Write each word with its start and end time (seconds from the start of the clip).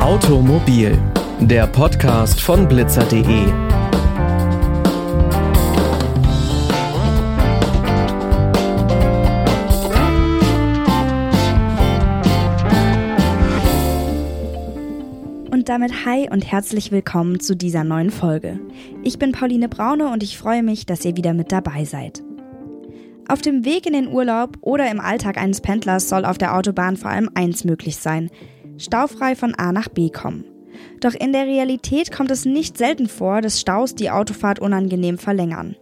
Automobil, 0.00 0.98
der 1.40 1.66
Podcast 1.66 2.40
von 2.40 2.66
blitzer.de. 2.66 3.69
damit 15.70 16.04
hi 16.04 16.28
und 16.28 16.50
herzlich 16.50 16.90
willkommen 16.90 17.38
zu 17.38 17.54
dieser 17.54 17.84
neuen 17.84 18.10
Folge. 18.10 18.58
Ich 19.04 19.20
bin 19.20 19.30
Pauline 19.30 19.68
Braune 19.68 20.08
und 20.08 20.24
ich 20.24 20.36
freue 20.36 20.64
mich, 20.64 20.84
dass 20.84 21.04
ihr 21.04 21.16
wieder 21.16 21.32
mit 21.32 21.52
dabei 21.52 21.84
seid. 21.84 22.24
Auf 23.28 23.40
dem 23.40 23.64
Weg 23.64 23.86
in 23.86 23.92
den 23.92 24.08
Urlaub 24.08 24.58
oder 24.62 24.90
im 24.90 24.98
Alltag 24.98 25.38
eines 25.38 25.60
Pendlers 25.60 26.08
soll 26.08 26.24
auf 26.24 26.38
der 26.38 26.56
Autobahn 26.56 26.96
vor 26.96 27.12
allem 27.12 27.30
eins 27.34 27.62
möglich 27.62 27.98
sein– 27.98 28.30
staufrei 28.78 29.36
von 29.36 29.54
A 29.54 29.70
nach 29.70 29.88
B 29.88 30.10
kommen. 30.10 30.44
Doch 30.98 31.14
in 31.14 31.32
der 31.32 31.46
Realität 31.46 32.10
kommt 32.10 32.32
es 32.32 32.44
nicht 32.44 32.76
selten 32.76 33.06
vor, 33.06 33.40
dass 33.40 33.60
Staus 33.60 33.94
die 33.94 34.10
Autofahrt 34.10 34.58
unangenehm 34.58 35.18
verlängern. 35.18 35.76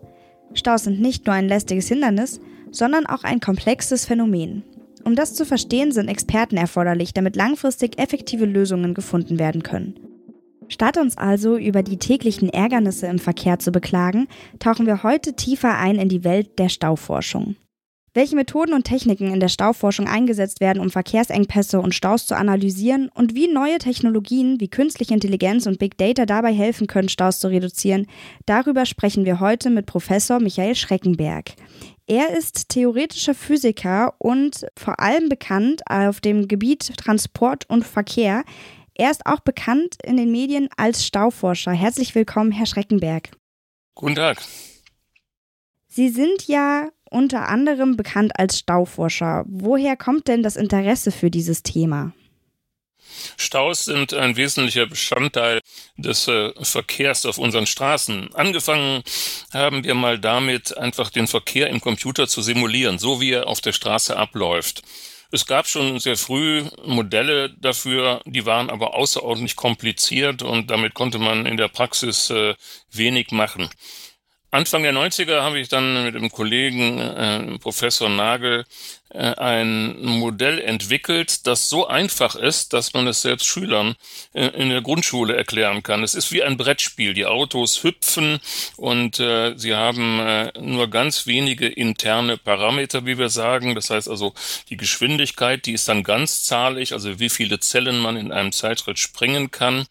Staus 0.52 0.84
sind 0.84 1.00
nicht 1.00 1.24
nur 1.24 1.34
ein 1.34 1.48
lästiges 1.48 1.88
Hindernis, 1.88 2.42
sondern 2.72 3.06
auch 3.06 3.24
ein 3.24 3.40
komplexes 3.40 4.04
Phänomen. 4.04 4.64
Um 5.08 5.16
das 5.16 5.32
zu 5.32 5.46
verstehen, 5.46 5.90
sind 5.90 6.08
Experten 6.08 6.58
erforderlich, 6.58 7.14
damit 7.14 7.34
langfristig 7.34 7.98
effektive 7.98 8.44
Lösungen 8.44 8.92
gefunden 8.92 9.38
werden 9.38 9.62
können. 9.62 9.98
Statt 10.68 10.98
uns 10.98 11.16
also 11.16 11.56
über 11.56 11.82
die 11.82 11.96
täglichen 11.96 12.50
Ärgernisse 12.50 13.06
im 13.06 13.18
Verkehr 13.18 13.58
zu 13.58 13.72
beklagen, 13.72 14.28
tauchen 14.58 14.84
wir 14.84 15.02
heute 15.02 15.32
tiefer 15.32 15.78
ein 15.78 15.96
in 15.96 16.10
die 16.10 16.24
Welt 16.24 16.58
der 16.58 16.68
Stauforschung. 16.68 17.56
Welche 18.12 18.36
Methoden 18.36 18.74
und 18.74 18.84
Techniken 18.84 19.32
in 19.32 19.40
der 19.40 19.48
Stauforschung 19.48 20.06
eingesetzt 20.06 20.60
werden, 20.60 20.80
um 20.80 20.90
Verkehrsengpässe 20.90 21.80
und 21.80 21.94
Staus 21.94 22.26
zu 22.26 22.36
analysieren 22.36 23.08
und 23.14 23.34
wie 23.34 23.50
neue 23.50 23.78
Technologien 23.78 24.60
wie 24.60 24.68
künstliche 24.68 25.14
Intelligenz 25.14 25.66
und 25.66 25.78
Big 25.78 25.96
Data 25.96 26.26
dabei 26.26 26.52
helfen 26.52 26.86
können, 26.86 27.08
Staus 27.08 27.40
zu 27.40 27.48
reduzieren, 27.48 28.06
darüber 28.44 28.84
sprechen 28.84 29.24
wir 29.24 29.40
heute 29.40 29.70
mit 29.70 29.86
Professor 29.86 30.38
Michael 30.38 30.74
Schreckenberg. 30.74 31.54
Er 32.10 32.34
ist 32.34 32.70
theoretischer 32.70 33.34
Physiker 33.34 34.14
und 34.16 34.66
vor 34.78 34.98
allem 34.98 35.28
bekannt 35.28 35.82
auf 35.90 36.22
dem 36.22 36.48
Gebiet 36.48 36.96
Transport 36.96 37.68
und 37.68 37.86
Verkehr. 37.86 38.44
Er 38.94 39.10
ist 39.10 39.26
auch 39.26 39.40
bekannt 39.40 39.98
in 40.02 40.16
den 40.16 40.32
Medien 40.32 40.70
als 40.78 41.04
Stauforscher. 41.04 41.72
Herzlich 41.72 42.14
willkommen, 42.14 42.50
Herr 42.50 42.64
Schreckenberg. 42.64 43.30
Guten 43.94 44.14
Tag. 44.14 44.40
Sie 45.88 46.08
sind 46.08 46.48
ja 46.48 46.88
unter 47.10 47.46
anderem 47.50 47.98
bekannt 47.98 48.32
als 48.38 48.58
Stauforscher. 48.58 49.44
Woher 49.46 49.94
kommt 49.94 50.28
denn 50.28 50.42
das 50.42 50.56
Interesse 50.56 51.10
für 51.10 51.30
dieses 51.30 51.62
Thema? 51.62 52.14
Staus 53.36 53.84
sind 53.84 54.14
ein 54.14 54.36
wesentlicher 54.36 54.86
Bestandteil 54.86 55.60
des 55.96 56.28
äh, 56.28 56.52
Verkehrs 56.62 57.26
auf 57.26 57.38
unseren 57.38 57.66
Straßen. 57.66 58.34
Angefangen 58.34 59.02
haben 59.52 59.84
wir 59.84 59.94
mal 59.94 60.18
damit, 60.18 60.76
einfach 60.76 61.10
den 61.10 61.26
Verkehr 61.26 61.68
im 61.68 61.80
Computer 61.80 62.28
zu 62.28 62.42
simulieren, 62.42 62.98
so 62.98 63.20
wie 63.20 63.32
er 63.32 63.46
auf 63.46 63.60
der 63.60 63.72
Straße 63.72 64.16
abläuft. 64.16 64.82
Es 65.30 65.44
gab 65.44 65.66
schon 65.66 66.00
sehr 66.00 66.16
früh 66.16 66.64
Modelle 66.86 67.50
dafür, 67.50 68.22
die 68.24 68.46
waren 68.46 68.70
aber 68.70 68.94
außerordentlich 68.94 69.56
kompliziert 69.56 70.42
und 70.42 70.70
damit 70.70 70.94
konnte 70.94 71.18
man 71.18 71.44
in 71.44 71.58
der 71.58 71.68
Praxis 71.68 72.30
äh, 72.30 72.54
wenig 72.90 73.30
machen. 73.30 73.68
Anfang 74.50 74.82
der 74.82 74.94
90er 74.94 75.42
habe 75.42 75.58
ich 75.58 75.68
dann 75.68 76.04
mit 76.04 76.14
dem 76.14 76.30
Kollegen 76.30 76.98
äh, 76.98 77.58
Professor 77.58 78.08
Nagel 78.08 78.64
äh, 79.10 79.34
ein 79.34 80.02
Modell 80.02 80.58
entwickelt, 80.58 81.46
das 81.46 81.68
so 81.68 81.86
einfach 81.86 82.34
ist, 82.34 82.72
dass 82.72 82.94
man 82.94 83.06
es 83.08 83.20
selbst 83.20 83.46
Schülern 83.46 83.94
äh, 84.32 84.46
in 84.46 84.70
der 84.70 84.80
Grundschule 84.80 85.36
erklären 85.36 85.82
kann. 85.82 86.02
Es 86.02 86.14
ist 86.14 86.32
wie 86.32 86.42
ein 86.42 86.56
Brettspiel. 86.56 87.12
Die 87.12 87.26
Autos 87.26 87.82
hüpfen 87.82 88.40
und 88.76 89.20
äh, 89.20 89.52
sie 89.56 89.74
haben 89.74 90.18
äh, 90.20 90.52
nur 90.58 90.88
ganz 90.88 91.26
wenige 91.26 91.66
interne 91.66 92.38
Parameter, 92.38 93.04
wie 93.04 93.18
wir 93.18 93.28
sagen. 93.28 93.74
Das 93.74 93.90
heißt 93.90 94.08
also, 94.08 94.32
die 94.70 94.78
Geschwindigkeit, 94.78 95.66
die 95.66 95.72
ist 95.72 95.88
dann 95.88 96.04
ganzzahlig, 96.04 96.94
also 96.94 97.20
wie 97.20 97.28
viele 97.28 97.60
Zellen 97.60 97.98
man 97.98 98.16
in 98.16 98.32
einem 98.32 98.52
Zeitschritt 98.52 98.98
springen 98.98 99.50
kann. 99.50 99.86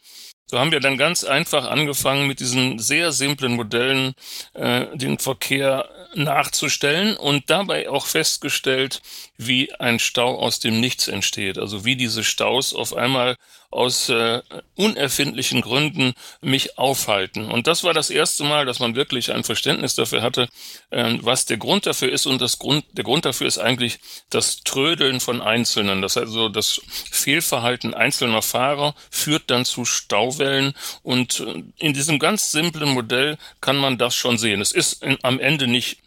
So 0.50 0.60
haben 0.60 0.72
wir 0.72 0.80
dann 0.80 0.98
ganz 0.98 1.26
einfach 1.26 1.66
angefangen, 1.70 2.26
mit 2.26 2.40
diesen 2.40 2.80
sehr 2.80 3.12
simplen 3.12 3.54
Modellen 3.54 4.14
äh, 4.54 4.86
den 4.96 5.20
Verkehr 5.20 5.90
nachzustellen 6.16 7.18
und 7.18 7.50
dabei 7.50 7.90
auch 7.90 8.06
festgestellt, 8.06 9.02
wie 9.38 9.74
ein 9.76 10.00
Stau 10.00 10.40
aus 10.40 10.60
dem 10.60 10.80
Nichts 10.80 11.10
entsteht. 11.10 11.58
Also 11.58 11.84
wie 11.84 11.98
diese 11.98 12.24
Staus 12.24 12.74
auf 12.74 12.96
einmal 12.96 13.36
aus 13.70 14.08
äh, 14.10 14.42
unerfindlichen 14.76 15.62
Gründen 15.62 16.14
mich 16.42 16.78
aufhalten. 16.78 17.52
Und 17.52 17.68
das 17.68 17.84
war 17.84 17.94
das 17.94 18.10
erste 18.10 18.44
Mal, 18.46 18.66
dass 18.66 18.80
man 18.80 18.96
wirklich 18.96 19.34
ein 19.34 19.44
Verständnis 19.44 19.96
dafür 19.96 20.22
hatte, 20.22 20.48
äh, 20.90 21.18
was 21.22 21.46
der 21.46 21.58
Grund 21.58 21.86
dafür 21.86 22.12
ist. 22.12 22.26
Und 22.26 22.42
das 22.42 22.60
Grund, 22.60 22.86
der 22.94 23.04
Grund 23.04 23.26
dafür 23.26 23.48
ist 23.48 23.58
eigentlich 23.58 24.00
das 24.30 24.62
Trödeln 24.64 25.20
von 25.20 25.42
Einzelnen. 25.42 26.02
Das 26.02 26.16
heißt 26.16 26.28
also, 26.28 26.50
das 26.50 26.82
Fehlverhalten 27.12 27.94
einzelner 27.94 28.42
Fahrer 28.42 28.96
führt 29.12 29.44
dann 29.52 29.66
zu 29.66 29.84
Stauwellen. 29.84 30.74
Und 31.04 31.42
äh, 31.42 31.64
in 31.78 31.94
diesem 31.94 32.20
ganz 32.20 32.52
simplen 32.52 32.90
Modell 32.90 33.38
kann 33.60 33.78
man 33.78 33.98
das 33.98 34.16
schon 34.16 34.38
sehen. 34.38 34.62
Es 34.62 34.72
ist 34.72 35.04
in, 35.04 35.18
am 35.24 35.40
Ende 35.40 35.68
nicht 35.68 36.00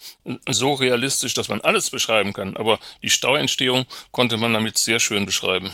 so 0.49 0.75
realistisch, 0.75 1.35
dass 1.35 1.49
man 1.49 1.61
alles 1.61 1.91
beschreiben 1.91 2.33
kann, 2.33 2.57
aber 2.57 2.79
die 3.03 3.11
Stauentstehung 3.11 3.87
konnte 4.13 4.37
man 4.37 4.53
damit 4.53 4.79
sehr 4.79 5.01
schön 5.01 5.27
beschreiben. 5.27 5.73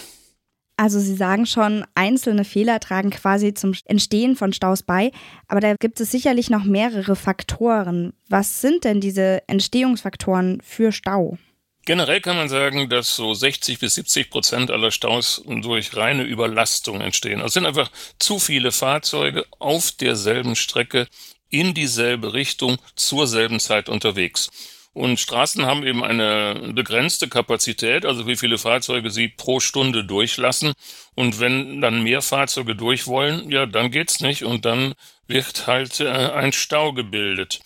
Also 0.79 1.01
Sie 1.01 1.17
sagen 1.17 1.47
schon, 1.47 1.85
einzelne 1.95 2.45
Fehler 2.45 2.81
tragen 2.81 3.11
quasi 3.11 3.55
zum 3.55 3.73
Entstehen 3.87 4.37
von 4.37 4.53
Staus 4.53 4.83
bei, 4.83 5.11
aber 5.49 5.61
da 5.61 5.75
gibt 5.75 6.01
es 6.01 6.11
sicherlich 6.11 6.51
noch 6.51 6.65
mehrere 6.65 7.17
Faktoren. 7.17 8.13
Was 8.29 8.61
sind 8.61 8.85
denn 8.85 9.01
diese 9.01 9.43
Entstehungsfaktoren 9.49 10.61
für 10.63 10.93
Stau? 10.93 11.39
Generell 11.87 12.21
kann 12.21 12.37
man 12.37 12.49
sagen, 12.49 12.91
dass 12.91 13.15
so 13.15 13.33
60 13.33 13.79
bis 13.79 13.95
70 13.95 14.29
Prozent 14.29 14.71
aller 14.71 14.91
Staus 14.91 15.43
durch 15.47 15.97
reine 15.97 16.25
Überlastung 16.25 17.01
entstehen. 17.01 17.41
Also 17.41 17.55
sind 17.55 17.67
einfach 17.67 17.91
zu 18.19 18.39
viele 18.39 18.73
Fahrzeuge 18.73 19.47
auf 19.61 19.93
derselben 19.93 20.57
Strecke 20.57 21.07
in 21.49 21.75
dieselbe 21.75 22.35
Richtung 22.35 22.77
zur 22.97 23.27
selben 23.29 23.61
Zeit 23.61 23.89
unterwegs. 23.89 24.51
Und 24.97 25.21
Straßen 25.21 25.67
haben 25.67 25.87
eben 25.87 26.03
eine 26.03 26.73
begrenzte 26.73 27.29
Kapazität, 27.29 28.07
also 28.07 28.27
wie 28.27 28.35
viele 28.35 28.57
Fahrzeuge 28.57 29.11
sie 29.11 29.29
pro 29.29 29.61
Stunde 29.61 30.05
durchlassen. 30.05 30.73
Und 31.15 31.39
wenn 31.39 31.83
dann 31.83 32.03
mehr 32.03 32.23
Fahrzeuge 32.23 32.75
durch 32.75 33.07
wollen, 33.07 33.51
ja, 33.51 33.67
dann 33.67 33.91
geht's 33.91 34.21
nicht 34.21 34.43
und 34.45 34.65
dann 34.65 34.95
wird 35.27 35.67
halt 35.67 36.01
äh, 36.01 36.09
ein 36.09 36.55
Stau 36.55 36.95
gebildet. 36.95 37.61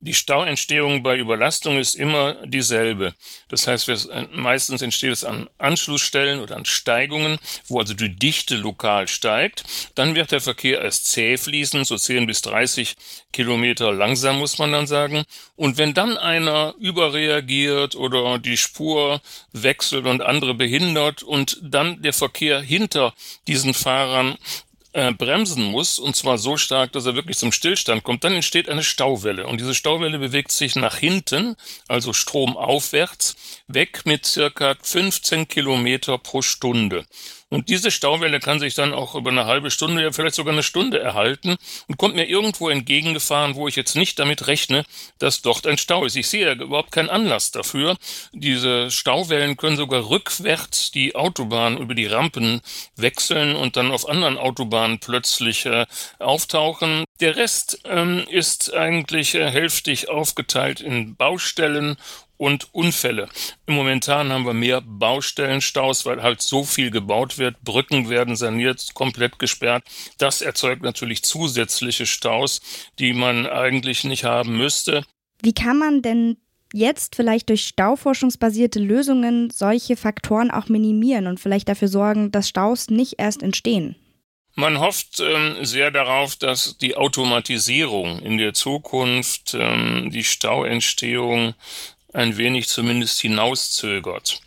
Die 0.00 0.12
Stauentstehung 0.12 1.02
bei 1.02 1.16
Überlastung 1.16 1.78
ist 1.78 1.94
immer 1.94 2.34
dieselbe. 2.46 3.14
Das 3.48 3.66
heißt, 3.66 3.88
äh, 3.88 4.26
meistens 4.30 4.82
entsteht 4.82 5.10
es 5.10 5.24
an 5.24 5.48
Anschlussstellen 5.56 6.40
oder 6.40 6.56
an 6.56 6.66
Steigungen, 6.66 7.38
wo 7.66 7.80
also 7.80 7.94
die 7.94 8.14
Dichte 8.14 8.56
lokal 8.56 9.08
steigt. 9.08 9.64
Dann 9.94 10.14
wird 10.14 10.32
der 10.32 10.42
Verkehr 10.42 10.82
erst 10.82 11.06
zäh 11.06 11.38
fließen, 11.38 11.84
so 11.84 11.96
10 11.96 12.26
bis 12.26 12.42
30 12.42 12.94
Kilometer 13.32 13.90
langsam, 13.90 14.38
muss 14.38 14.58
man 14.58 14.70
dann 14.70 14.86
sagen. 14.86 15.24
Und 15.56 15.78
wenn 15.78 15.94
dann 15.94 16.18
einer 16.18 16.74
überreagiert 16.78 17.94
oder 17.94 18.38
die 18.38 18.58
Spur 18.58 19.22
wechselt 19.52 20.04
und 20.04 20.20
andere 20.20 20.52
behindert 20.52 21.22
und 21.22 21.58
dann 21.62 22.02
der 22.02 22.12
Verkehr 22.12 22.60
hinter 22.60 23.14
diesen 23.48 23.72
Fahrern 23.72 24.36
äh, 24.96 25.12
bremsen 25.12 25.64
muss, 25.64 25.98
und 25.98 26.16
zwar 26.16 26.38
so 26.38 26.56
stark, 26.56 26.92
dass 26.92 27.04
er 27.04 27.14
wirklich 27.14 27.36
zum 27.36 27.52
Stillstand 27.52 28.02
kommt, 28.02 28.24
dann 28.24 28.32
entsteht 28.32 28.70
eine 28.70 28.82
Stauwelle. 28.82 29.46
Und 29.46 29.60
diese 29.60 29.74
Stauwelle 29.74 30.18
bewegt 30.18 30.50
sich 30.50 30.74
nach 30.74 30.96
hinten, 30.96 31.56
also 31.86 32.14
stromaufwärts, 32.14 33.36
weg 33.68 34.06
mit 34.06 34.24
circa 34.24 34.74
15 34.80 35.48
Kilometer 35.48 36.16
pro 36.16 36.40
Stunde. 36.40 37.04
Und 37.48 37.68
diese 37.68 37.92
Stauwelle 37.92 38.40
kann 38.40 38.58
sich 38.58 38.74
dann 38.74 38.92
auch 38.92 39.14
über 39.14 39.30
eine 39.30 39.46
halbe 39.46 39.70
Stunde, 39.70 40.02
ja 40.02 40.10
vielleicht 40.10 40.34
sogar 40.34 40.52
eine 40.52 40.64
Stunde 40.64 40.98
erhalten 40.98 41.56
und 41.86 41.96
kommt 41.96 42.16
mir 42.16 42.26
irgendwo 42.26 42.68
entgegengefahren, 42.68 43.54
wo 43.54 43.68
ich 43.68 43.76
jetzt 43.76 43.94
nicht 43.94 44.18
damit 44.18 44.48
rechne, 44.48 44.84
dass 45.20 45.42
dort 45.42 45.64
ein 45.64 45.78
Stau 45.78 46.04
ist. 46.04 46.16
Ich 46.16 46.26
sehe 46.26 46.44
ja 46.46 46.52
überhaupt 46.54 46.90
keinen 46.90 47.08
Anlass 47.08 47.52
dafür. 47.52 47.96
Diese 48.32 48.90
Stauwellen 48.90 49.56
können 49.56 49.76
sogar 49.76 50.10
rückwärts 50.10 50.90
die 50.90 51.14
Autobahn 51.14 51.78
über 51.78 51.94
die 51.94 52.06
Rampen 52.06 52.62
wechseln 52.96 53.54
und 53.54 53.76
dann 53.76 53.92
auf 53.92 54.08
anderen 54.08 54.38
Autobahnen 54.38 54.98
plötzlich 54.98 55.66
äh, 55.66 55.86
auftauchen. 56.18 57.04
Der 57.20 57.36
Rest 57.36 57.80
ähm, 57.84 58.24
ist 58.28 58.74
eigentlich 58.74 59.36
äh, 59.36 59.48
hälftig 59.48 60.08
aufgeteilt 60.08 60.80
in 60.80 61.14
Baustellen 61.14 61.96
und 62.36 62.72
Unfälle. 62.72 63.28
Momentan 63.66 64.32
haben 64.32 64.46
wir 64.46 64.54
mehr 64.54 64.80
Baustellenstaus, 64.80 66.06
weil 66.06 66.22
halt 66.22 66.42
so 66.42 66.64
viel 66.64 66.90
gebaut 66.90 67.38
wird. 67.38 67.60
Brücken 67.62 68.08
werden 68.08 68.36
saniert, 68.36 68.94
komplett 68.94 69.38
gesperrt. 69.38 69.84
Das 70.18 70.42
erzeugt 70.42 70.82
natürlich 70.82 71.22
zusätzliche 71.22 72.06
Staus, 72.06 72.60
die 72.98 73.12
man 73.12 73.46
eigentlich 73.46 74.04
nicht 74.04 74.24
haben 74.24 74.56
müsste. 74.56 75.04
Wie 75.42 75.52
kann 75.52 75.78
man 75.78 76.02
denn 76.02 76.36
jetzt 76.72 77.16
vielleicht 77.16 77.48
durch 77.48 77.66
stauforschungsbasierte 77.66 78.78
Lösungen 78.78 79.50
solche 79.50 79.96
Faktoren 79.96 80.50
auch 80.50 80.68
minimieren 80.68 81.26
und 81.26 81.40
vielleicht 81.40 81.68
dafür 81.68 81.88
sorgen, 81.88 82.30
dass 82.30 82.48
Staus 82.48 82.88
nicht 82.88 83.14
erst 83.18 83.42
entstehen? 83.42 83.96
Man 84.58 84.80
hofft 84.80 85.20
ähm, 85.20 85.66
sehr 85.66 85.90
darauf, 85.90 86.34
dass 86.36 86.78
die 86.78 86.96
Automatisierung 86.96 88.20
in 88.20 88.38
der 88.38 88.54
Zukunft 88.54 89.54
ähm, 89.54 90.10
die 90.10 90.24
Stauentstehung 90.24 91.52
ein 92.16 92.38
wenig 92.38 92.68
zumindest 92.68 93.20
hinauszögert. 93.20 94.40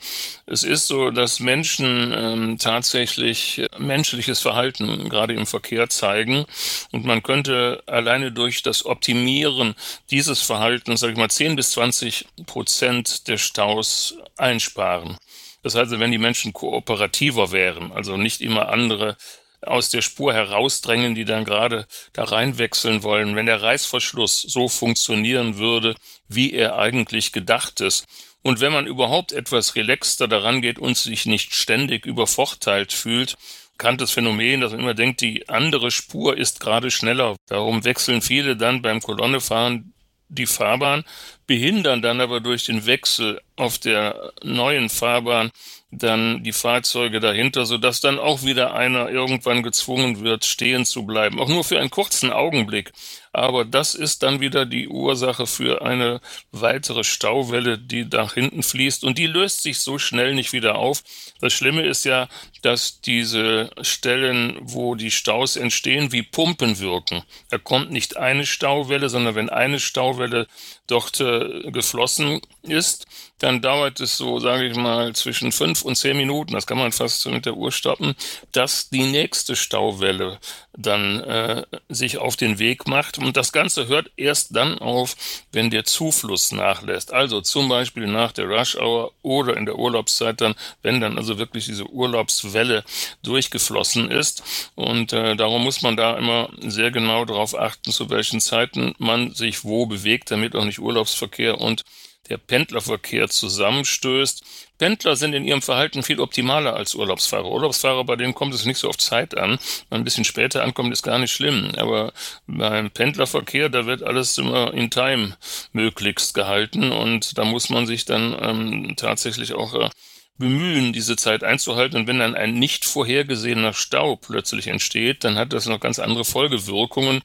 Es 0.48 0.64
ist 0.64 0.88
so, 0.88 1.12
dass 1.12 1.40
Menschen 1.40 2.12
ähm, 2.18 2.58
tatsächlich 2.58 3.62
menschliches 3.78 4.40
Verhalten 4.40 5.08
gerade 5.08 5.36
im 5.36 5.46
Verkehr 5.46 5.88
zeigen 5.88 6.46
und 6.92 7.06
man 7.06 7.22
könnte 7.22 7.84
alleine 7.86 8.32
durch 8.32 8.64
das 8.64 8.88
Optimieren 8.88 9.76
dieses 10.10 10.42
Verhaltens, 10.42 11.02
sage 11.02 11.14
ich 11.14 11.20
mal, 11.20 11.30
10 11.30 11.56
bis 11.56 11.72
20 11.72 12.26
Prozent 12.48 13.28
der 13.28 13.38
Staus 13.38 14.16
einsparen. 14.36 15.18
Das 15.62 15.76
heißt, 15.76 15.92
wenn 15.92 16.12
die 16.12 16.18
Menschen 16.18 16.54
kooperativer 16.54 17.52
wären, 17.52 17.92
also 17.92 18.18
nicht 18.18 18.42
immer 18.42 18.70
andere 18.70 19.16
aus 19.62 19.90
der 19.90 20.02
Spur 20.02 20.34
herausdrängen, 20.34 21.16
die 21.16 21.26
dann 21.26 21.46
gerade 21.46 21.86
da 22.14 22.24
reinwechseln 22.24 23.04
wollen. 23.04 23.36
Wenn 23.36 23.46
der 23.46 23.62
Reißverschluss 23.62 24.42
so 24.42 24.68
funktionieren 24.68 25.58
würde, 25.58 25.96
wie 26.28 26.54
er 26.54 26.78
eigentlich 26.78 27.32
gedacht 27.32 27.82
ist, 27.82 28.06
und 28.42 28.62
wenn 28.62 28.72
man 28.72 28.88
überhaupt 28.88 29.34
etwas 29.34 29.76
relaxter 29.76 30.28
daran 30.28 30.62
geht 30.62 30.80
und 30.80 30.98
sich 30.98 31.26
nicht 31.26 31.54
ständig 31.54 32.06
übervorteilt 32.06 32.94
fühlt, 32.94 33.36
kanntes 33.78 34.12
Phänomen, 34.12 34.62
dass 34.62 34.72
man 34.72 34.82
immer 34.82 34.94
denkt, 34.94 35.22
die 35.22 35.50
andere 35.50 35.92
Spur 35.92 36.38
ist 36.38 36.60
gerade 36.60 36.90
schneller. 36.90 37.36
Darum 37.48 37.84
wechseln 37.84 38.22
viele 38.22 38.56
dann 38.56 38.82
beim 38.82 39.02
Kolonnefahren 39.02 39.94
die 40.30 40.46
Fahrbahn, 40.46 41.04
behindern 41.48 42.02
dann 42.02 42.22
aber 42.22 42.40
durch 42.40 42.66
den 42.66 42.86
Wechsel 42.86 43.42
auf 43.56 43.80
der 43.80 44.32
neuen 44.44 44.90
Fahrbahn 44.90 45.52
dann 45.92 46.44
die 46.44 46.54
Fahrzeuge 46.54 47.20
dahinter, 47.20 47.66
sodass 47.66 48.00
dann 48.00 48.20
auch 48.20 48.44
wieder 48.44 48.76
einer 48.76 49.10
irgendwann 49.10 49.64
gezwungen 49.64 50.24
wird, 50.24 50.46
stehen 50.46 50.86
zu 50.86 51.06
bleiben. 51.06 51.40
Auch 51.40 51.48
nur 51.48 51.64
für 51.64 51.80
einen 51.80 51.90
kurzen 51.90 52.32
Augenblick. 52.32 52.92
Aber 53.34 53.66
das 53.66 53.96
ist 53.96 54.22
dann 54.22 54.40
wieder 54.40 54.66
die 54.66 54.88
Ursache 54.88 55.48
für 55.48 55.82
eine 55.84 56.22
weitere 56.52 57.04
Stauwelle, 57.04 57.78
die 57.78 58.06
nach 58.06 58.34
hinten 58.34 58.62
fließt. 58.62 59.04
Und 59.04 59.18
die 59.18 59.28
löst 59.28 59.64
sich 59.64 59.80
so 59.80 59.98
schnell 59.98 60.36
nicht 60.36 60.54
wieder 60.54 60.76
auf. 60.76 61.04
Das 61.42 61.54
Schlimme 61.54 61.84
ist 61.84 62.06
ja, 62.06 62.28
dass 62.62 63.02
diese 63.02 63.72
Stellen, 63.82 64.58
wo 64.62 64.96
die 64.96 65.12
Staus 65.12 65.56
entstehen, 65.56 66.12
wie 66.12 66.24
Pumpen 66.24 66.80
wirken. 66.80 67.24
Da 67.50 67.58
kommt 67.58 67.92
nicht 67.92 68.18
eine 68.18 68.46
Stauwelle, 68.46 69.10
sondern 69.10 69.36
wenn 69.36 69.50
eine 69.50 69.80
Stauwelle 69.80 70.48
dort 70.90 71.20
äh, 71.20 71.72
geflossen 71.72 72.42
ist, 72.64 73.06
dann 73.40 73.62
dauert 73.62 74.00
es 74.02 74.18
so, 74.18 74.40
sage 74.40 74.68
ich 74.68 74.76
mal, 74.76 75.14
zwischen 75.16 75.52
fünf 75.52 75.84
und 75.84 75.96
zehn 75.96 76.18
Minuten, 76.18 76.54
das 76.54 76.68
kann 76.68 76.78
man 76.78 76.92
fast 76.92 77.26
mit 77.28 77.46
der 77.46 77.56
Uhr 77.56 77.72
stoppen, 77.72 78.16
dass 78.52 78.90
die 78.90 79.04
nächste 79.04 79.56
Stauwelle 79.56 80.40
dann 80.78 81.22
äh, 81.22 81.64
sich 81.90 82.18
auf 82.18 82.36
den 82.36 82.60
Weg 82.60 82.88
macht. 82.88 83.18
Und 83.18 83.38
das 83.38 83.52
Ganze 83.52 83.88
hört 83.88 84.12
erst 84.18 84.56
dann 84.56 84.80
auf, 84.80 85.16
wenn 85.52 85.70
der 85.70 85.86
Zufluss 85.86 86.52
nachlässt. 86.52 87.12
Also 87.14 87.42
zum 87.42 87.70
Beispiel 87.70 88.08
nach 88.08 88.32
der 88.32 88.46
Rush 88.46 88.76
Hour 88.78 89.12
oder 89.22 89.58
in 89.58 89.66
der 89.66 89.78
Urlaubszeit 89.78 90.42
dann, 90.42 90.56
wenn 90.82 91.02
dann 91.02 91.18
also 91.18 91.38
wirklich 91.38 91.66
diese 91.66 91.86
Urlaubswelle 91.90 92.84
durchgeflossen 93.24 94.12
ist. 94.12 94.44
Und 94.76 95.14
äh, 95.14 95.36
darum 95.36 95.64
muss 95.64 95.82
man 95.82 95.98
da 95.98 96.18
immer 96.18 96.50
sehr 96.60 96.92
genau 96.92 97.26
darauf 97.26 97.58
achten, 97.58 97.92
zu 97.92 98.10
welchen 98.10 98.40
Zeiten 98.40 98.96
man 98.98 99.34
sich 99.34 99.64
wo 99.64 99.86
bewegt, 99.86 100.32
damit 100.32 100.56
auch 100.56 100.66
nicht 100.66 100.79
Urlaubsverkehr 100.80 101.60
und 101.60 101.84
der 102.30 102.38
Pendlerverkehr 102.38 103.28
zusammenstößt. 103.28 104.44
Pendler 104.78 105.16
sind 105.16 105.34
in 105.34 105.44
ihrem 105.44 105.62
Verhalten 105.62 106.04
viel 106.04 106.20
optimaler 106.20 106.76
als 106.76 106.96
Urlaubsfahrer. 106.96 107.50
Urlaubsfahrer, 107.50 108.04
bei 108.06 108.16
denen 108.16 108.36
kommt 108.36 108.54
es 108.54 108.66
nicht 108.66 108.78
so 108.78 108.88
auf 108.88 108.98
Zeit 108.98 109.36
an. 109.36 109.58
Wenn 109.90 110.02
ein 110.02 110.04
bisschen 110.04 110.26
später 110.26 110.64
ankommt, 110.64 110.94
ist 110.94 111.04
gar 111.04 111.18
nicht 111.20 111.32
schlimm. 111.32 111.72
Aber 111.78 112.14
beim 112.48 112.92
Pendlerverkehr, 112.92 113.70
da 113.70 113.86
wird 113.86 114.04
alles 114.04 114.38
immer 114.38 114.74
in 114.74 114.92
Time 114.92 115.36
möglichst 115.74 116.34
gehalten 116.34 116.92
und 116.92 117.38
da 117.38 117.46
muss 117.46 117.70
man 117.70 117.88
sich 117.88 118.06
dann 118.06 118.38
ähm, 118.40 118.94
tatsächlich 118.96 119.54
auch 119.54 119.74
äh, 119.74 119.90
bemühen, 120.38 120.94
diese 120.94 121.16
Zeit 121.16 121.44
einzuhalten. 121.44 121.98
Und 121.98 122.08
wenn 122.08 122.20
dann 122.20 122.36
ein 122.36 122.54
nicht 122.54 122.86
vorhergesehener 122.86 123.74
Stau 123.74 124.16
plötzlich 124.16 124.68
entsteht, 124.68 125.24
dann 125.24 125.38
hat 125.38 125.52
das 125.52 125.66
noch 125.66 125.80
ganz 125.80 126.00
andere 126.00 126.26
Folgewirkungen 126.26 127.22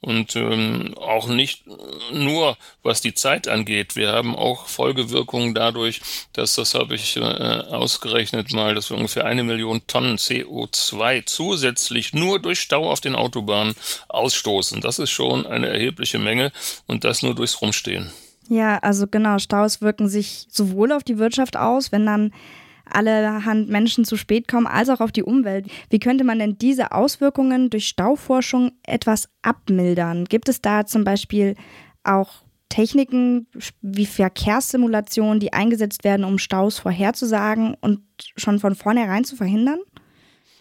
und 0.00 0.36
ähm, 0.36 0.94
auch 0.98 1.28
nicht 1.28 1.64
nur 2.12 2.56
was 2.82 3.00
die 3.00 3.14
Zeit 3.14 3.48
angeht. 3.48 3.96
Wir 3.96 4.12
haben 4.12 4.36
auch 4.36 4.66
Folgewirkungen 4.66 5.54
dadurch, 5.54 6.02
dass 6.34 6.54
das 6.56 6.74
habe 6.74 6.94
ich 6.94 7.16
äh, 7.16 7.20
ausgerechnet 7.20 8.52
mal, 8.52 8.74
dass 8.74 8.90
wir 8.90 8.96
ungefähr 8.96 9.24
eine 9.24 9.44
Million 9.44 9.86
Tonnen 9.86 10.16
CO2 10.16 11.24
zusätzlich 11.24 12.12
nur 12.12 12.38
durch 12.38 12.60
Stau 12.60 12.90
auf 12.90 13.00
den 13.00 13.14
Autobahnen 13.14 13.74
ausstoßen. 14.08 14.80
Das 14.80 14.98
ist 14.98 15.10
schon 15.10 15.46
eine 15.46 15.68
erhebliche 15.68 16.18
Menge 16.18 16.52
und 16.86 17.04
das 17.04 17.22
nur 17.22 17.34
durchs 17.34 17.60
Rumstehen. 17.60 18.12
Ja, 18.48 18.78
also 18.78 19.06
genau, 19.06 19.38
Staus 19.38 19.80
wirken 19.80 20.08
sich 20.08 20.46
sowohl 20.50 20.92
auf 20.92 21.02
die 21.02 21.18
Wirtschaft 21.18 21.56
aus, 21.56 21.92
wenn 21.92 22.04
dann 22.04 22.32
allerhand 22.84 23.68
Menschen 23.68 24.04
zu 24.04 24.16
spät 24.16 24.48
kommen, 24.48 24.66
als 24.66 24.88
auch 24.88 25.00
auf 25.00 25.12
die 25.12 25.22
Umwelt. 25.22 25.66
Wie 25.90 25.98
könnte 25.98 26.24
man 26.24 26.38
denn 26.38 26.58
diese 26.58 26.92
Auswirkungen 26.92 27.70
durch 27.70 27.88
Stauforschung 27.88 28.72
etwas 28.82 29.28
abmildern? 29.42 30.24
Gibt 30.24 30.48
es 30.48 30.60
da 30.60 30.86
zum 30.86 31.04
Beispiel 31.04 31.54
auch 32.02 32.44
Techniken 32.68 33.46
wie 33.82 34.06
Verkehrssimulationen, 34.06 35.38
die 35.38 35.52
eingesetzt 35.52 36.02
werden, 36.02 36.24
um 36.24 36.38
Staus 36.38 36.78
vorherzusagen 36.78 37.76
und 37.80 38.00
schon 38.36 38.58
von 38.58 38.74
vornherein 38.74 39.24
zu 39.24 39.36
verhindern? 39.36 39.78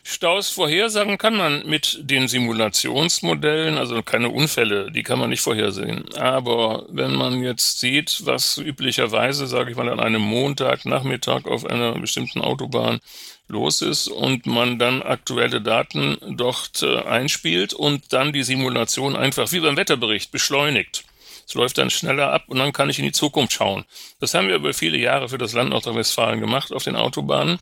Staus 0.06 0.50
vorhersagen 0.50 1.18
kann 1.18 1.38
man 1.38 1.66
mit 1.66 1.98
den 2.02 2.28
Simulationsmodellen, 2.28 3.78
also 3.78 4.04
keine 4.04 4.30
Unfälle, 4.30 4.92
die 4.92 5.02
kann 5.02 5.18
man 5.18 5.30
nicht 5.30 5.40
vorhersehen. 5.40 6.14
Aber 6.16 6.86
wenn 6.90 7.16
man 7.16 7.42
jetzt 7.42 7.80
sieht, 7.80 8.26
was 8.26 8.58
üblicherweise, 8.58 9.48
sage 9.48 9.72
ich 9.72 9.78
mal, 9.78 9.88
an 9.88 10.02
einem 10.02 10.22
Montagnachmittag 10.22 11.46
auf 11.46 11.66
einer 11.66 11.94
bestimmten 11.94 12.42
Autobahn 12.42 13.00
los 13.48 13.82
ist 13.82 14.10
und 14.10 14.46
man 14.46 14.78
dann 14.78 15.02
aktuelle 15.02 15.62
Daten 15.62 16.18
dort 16.36 16.84
äh, 16.84 17.04
einspielt 17.04 17.74
und 17.74 18.12
dann 18.12 18.34
die 18.34 18.44
Simulation 18.44 19.16
einfach 19.16 19.54
wie 19.54 19.62
beim 19.62 19.78
Wetterbericht 19.78 20.32
beschleunigt. 20.32 21.06
Es 21.48 21.54
läuft 21.54 21.78
dann 21.78 21.90
schneller 21.90 22.32
ab 22.32 22.44
und 22.48 22.60
dann 22.60 22.74
kann 22.74 22.90
ich 22.90 23.00
in 23.00 23.06
die 23.06 23.12
Zukunft 23.12 23.54
schauen. 23.54 23.86
Das 24.20 24.34
haben 24.34 24.48
wir 24.48 24.56
über 24.56 24.74
viele 24.74 24.98
Jahre 24.98 25.30
für 25.30 25.38
das 25.38 25.54
Land 25.54 25.70
Nordrhein-Westfalen 25.70 26.40
gemacht 26.40 26.74
auf 26.74 26.84
den 26.84 26.96
Autobahnen. 26.96 27.60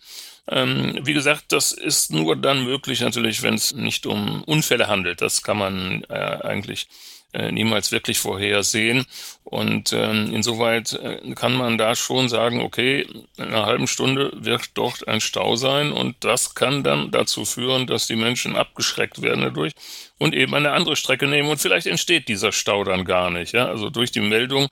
Ähm, 0.48 1.00
wie 1.03 1.13
gesagt, 1.13 1.45
das 1.50 1.71
ist 1.71 2.12
nur 2.12 2.36
dann 2.36 2.63
möglich 2.63 3.01
natürlich, 3.01 3.43
wenn 3.43 3.53
es 3.53 3.74
nicht 3.74 4.05
um 4.05 4.43
Unfälle 4.43 4.88
handelt. 4.88 5.21
Das 5.21 5.43
kann 5.43 5.57
man 5.57 6.03
äh, 6.10 6.13
eigentlich 6.13 6.88
äh, 7.33 7.51
niemals 7.51 7.91
wirklich 7.91 8.19
vorhersehen. 8.19 9.05
Und 9.43 9.93
ähm, 9.93 10.33
insoweit 10.33 10.93
äh, 10.93 11.33
kann 11.36 11.53
man 11.53 11.77
da 11.77 11.95
schon 11.95 12.29
sagen, 12.29 12.62
okay, 12.62 13.07
in 13.38 13.45
einer 13.45 13.65
halben 13.65 13.88
Stunde 13.88 14.31
wird 14.36 14.71
dort 14.74 15.07
ein 15.07 15.21
Stau 15.21 15.55
sein 15.55 15.91
und 15.91 16.15
das 16.21 16.55
kann 16.55 16.83
dann 16.83 17.12
dazu 17.12 17.45
führen, 17.45 17.88
dass 17.88 18.07
die 18.07 18.15
Menschen 18.15 18.55
abgeschreckt 18.55 19.21
werden 19.21 19.41
dadurch 19.41 19.74
und 20.17 20.36
eben 20.36 20.53
eine 20.55 20.71
andere 20.71 20.95
Strecke 20.95 21.27
nehmen 21.27 21.50
und 21.50 21.60
vielleicht 21.60 21.88
entsteht 21.88 22.27
dieser 22.27 22.51
Stau 22.51 22.83
dann 22.83 23.05
gar 23.05 23.29
nicht. 23.29 23.53
Ja? 23.53 23.67
Also 23.67 23.89
durch 23.89 24.12
die 24.12 24.21
Meldung 24.21 24.67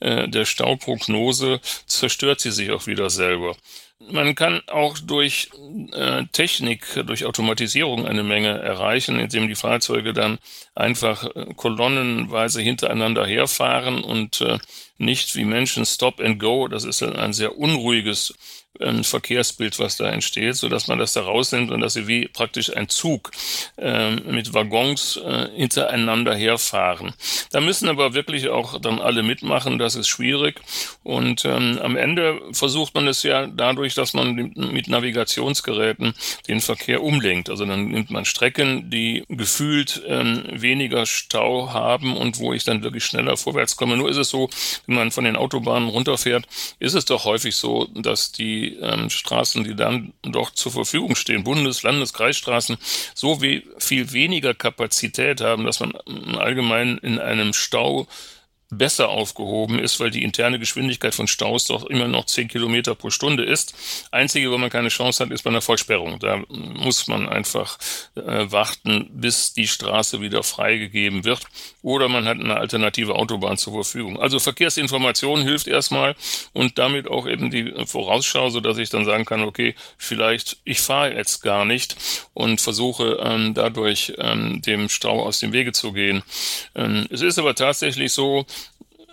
äh, 0.00 0.28
der 0.28 0.44
Stauprognose 0.44 1.60
zerstört 1.86 2.40
sie 2.40 2.50
sich 2.50 2.70
auch 2.70 2.86
wieder 2.86 3.08
selber. 3.10 3.56
Man 4.10 4.34
kann 4.34 4.60
auch 4.68 4.98
durch 4.98 5.50
äh, 5.92 6.24
Technik, 6.32 6.84
durch 7.06 7.24
Automatisierung 7.24 8.06
eine 8.06 8.22
Menge 8.22 8.58
erreichen, 8.58 9.18
indem 9.18 9.48
die 9.48 9.54
Fahrzeuge 9.54 10.12
dann 10.12 10.38
einfach 10.74 11.24
äh, 11.34 11.54
kolonnenweise 11.54 12.60
hintereinander 12.60 13.26
herfahren 13.26 14.02
und 14.02 14.40
äh, 14.40 14.58
nicht 15.02 15.34
wie 15.36 15.44
Menschen 15.44 15.84
Stop 15.84 16.20
and 16.20 16.38
Go. 16.38 16.68
Das 16.68 16.84
ist 16.84 17.02
ein 17.02 17.32
sehr 17.32 17.58
unruhiges 17.58 18.34
ein 18.80 19.04
Verkehrsbild, 19.04 19.78
was 19.78 19.96
da 19.96 20.08
entsteht, 20.10 20.56
so 20.56 20.68
dass 20.68 20.88
man 20.88 20.98
das 20.98 21.12
da 21.12 21.22
rausnimmt 21.22 21.70
und 21.70 21.80
dass 21.80 21.94
sie 21.94 22.08
wie 22.08 22.26
praktisch 22.28 22.74
ein 22.74 22.88
Zug 22.88 23.30
äh, 23.76 24.10
mit 24.10 24.54
Waggons 24.54 25.18
äh, 25.18 25.48
hintereinander 25.54 26.34
herfahren. 26.34 27.12
Da 27.50 27.60
müssen 27.60 27.88
aber 27.88 28.14
wirklich 28.14 28.48
auch 28.48 28.80
dann 28.80 29.00
alle 29.00 29.22
mitmachen, 29.22 29.78
das 29.78 29.94
ist 29.94 30.08
schwierig. 30.08 30.60
Und 31.02 31.44
ähm, 31.44 31.78
am 31.82 31.96
Ende 31.96 32.40
versucht 32.52 32.94
man 32.94 33.06
es 33.08 33.22
ja 33.22 33.46
dadurch, 33.46 33.94
dass 33.94 34.14
man 34.14 34.52
mit 34.54 34.88
Navigationsgeräten 34.88 36.14
den 36.48 36.60
Verkehr 36.60 37.02
umlenkt. 37.02 37.50
Also 37.50 37.66
dann 37.66 37.88
nimmt 37.88 38.10
man 38.10 38.24
Strecken, 38.24 38.90
die 38.90 39.24
gefühlt 39.28 40.02
ähm, 40.06 40.44
weniger 40.50 41.04
Stau 41.04 41.72
haben 41.72 42.16
und 42.16 42.38
wo 42.38 42.52
ich 42.52 42.64
dann 42.64 42.82
wirklich 42.82 43.04
schneller 43.04 43.36
vorwärts 43.36 43.76
komme. 43.76 43.96
Nur 43.96 44.08
ist 44.08 44.16
es 44.16 44.30
so, 44.30 44.48
man 44.94 45.10
von 45.10 45.24
den 45.24 45.36
Autobahnen 45.36 45.88
runterfährt, 45.88 46.46
ist 46.78 46.94
es 46.94 47.04
doch 47.04 47.24
häufig 47.24 47.56
so, 47.56 47.86
dass 47.94 48.32
die 48.32 48.76
ähm, 48.76 49.10
Straßen, 49.10 49.64
die 49.64 49.74
dann 49.74 50.12
doch 50.22 50.50
zur 50.50 50.72
Verfügung 50.72 51.14
stehen, 51.14 51.44
Bundes-, 51.44 51.82
Landes-, 51.82 52.12
Kreisstraßen, 52.12 52.76
so 53.14 53.42
wie 53.42 53.66
viel 53.78 54.12
weniger 54.12 54.54
Kapazität 54.54 55.40
haben, 55.40 55.64
dass 55.64 55.80
man 55.80 55.92
allgemein 56.36 56.98
in 56.98 57.18
einem 57.18 57.52
Stau 57.52 58.06
besser 58.72 59.10
aufgehoben 59.10 59.78
ist, 59.78 60.00
weil 60.00 60.10
die 60.10 60.22
interne 60.22 60.58
Geschwindigkeit 60.58 61.14
von 61.14 61.28
Staus 61.28 61.66
doch 61.66 61.84
immer 61.84 62.08
noch 62.08 62.24
10 62.24 62.48
Kilometer 62.48 62.94
pro 62.94 63.10
Stunde 63.10 63.44
ist. 63.44 63.74
Einzige, 64.10 64.50
wo 64.50 64.56
man 64.56 64.70
keine 64.70 64.88
Chance 64.88 65.22
hat, 65.22 65.30
ist 65.30 65.42
bei 65.42 65.50
einer 65.50 65.60
Vollsperrung. 65.60 66.18
Da 66.18 66.42
muss 66.48 67.06
man 67.06 67.28
einfach 67.28 67.78
äh, 68.14 68.50
warten, 68.50 69.10
bis 69.12 69.52
die 69.52 69.68
Straße 69.68 70.20
wieder 70.22 70.42
freigegeben 70.42 71.24
wird. 71.24 71.42
Oder 71.82 72.08
man 72.08 72.26
hat 72.26 72.38
eine 72.38 72.56
alternative 72.56 73.14
Autobahn 73.14 73.58
zur 73.58 73.74
Verfügung. 73.74 74.18
Also 74.18 74.38
Verkehrsinformation 74.38 75.42
hilft 75.42 75.68
erstmal 75.68 76.16
und 76.54 76.78
damit 76.78 77.08
auch 77.08 77.26
eben 77.26 77.50
die 77.50 77.72
Vorausschau, 77.84 78.48
so 78.48 78.60
dass 78.60 78.78
ich 78.78 78.88
dann 78.88 79.04
sagen 79.04 79.26
kann, 79.26 79.42
okay, 79.42 79.74
vielleicht 79.98 80.56
ich 80.64 80.80
fahre 80.80 81.14
jetzt 81.14 81.42
gar 81.42 81.66
nicht 81.66 81.96
und 82.32 82.60
versuche 82.60 83.18
ähm, 83.22 83.52
dadurch 83.52 84.14
ähm, 84.18 84.62
dem 84.62 84.88
Stau 84.88 85.22
aus 85.24 85.40
dem 85.40 85.52
Wege 85.52 85.72
zu 85.72 85.92
gehen. 85.92 86.22
Ähm, 86.74 87.06
es 87.10 87.20
ist 87.20 87.38
aber 87.38 87.54
tatsächlich 87.54 88.12
so, 88.12 88.46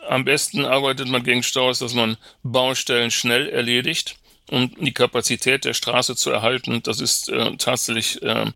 am 0.07 0.25
besten 0.25 0.65
arbeitet 0.65 1.07
man 1.07 1.23
gegen 1.23 1.43
Staus, 1.43 1.79
dass 1.79 1.93
man 1.93 2.17
Baustellen 2.43 3.11
schnell 3.11 3.49
erledigt 3.49 4.15
um 4.51 4.73
die 4.79 4.93
Kapazität 4.93 5.65
der 5.65 5.73
Straße 5.73 6.15
zu 6.15 6.31
erhalten. 6.31 6.81
Das 6.83 6.99
ist 6.99 7.29
äh, 7.29 7.55
tatsächlich 7.57 8.21
äh, 8.21 8.51